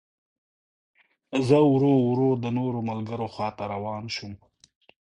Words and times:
زه 1.47 1.57
ورو 1.73 1.93
ورو 2.09 2.29
د 2.43 2.45
نورو 2.57 2.79
ملګرو 2.89 3.27
خوا 3.33 3.49
ته 3.57 3.63
روان 3.73 4.03
شوم. 4.15 4.33